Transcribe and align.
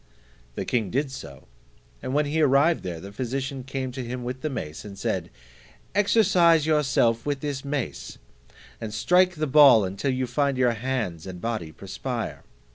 The 0.55 0.65
king 0.65 0.89
did 0.89 1.11
so, 1.11 1.47
and 2.01 2.11
when 2.11 2.25
he 2.25 2.41
arrived 2.41 2.81
there, 2.81 2.99
the 2.99 3.11
physician 3.11 3.63
came 3.63 3.91
to 3.91 4.03
him 4.03 4.23
with 4.23 4.41
the 4.41 4.49
mace, 4.49 4.83
and 4.83 4.97
said, 4.97 5.29
"Exercise 5.93 6.65
yourself 6.65 7.23
with 7.23 7.41
this 7.41 7.63
mace, 7.63 8.17
and 8.81 8.91
strike 8.95 9.35
the 9.35 9.45
ball 9.45 9.83
until 9.85 10.09
you 10.09 10.25
find 10.25 10.57
your 10.57 10.71
hands 10.73 11.27
and 11.27 11.39
body 11.39 11.71
perspire. 11.71 12.41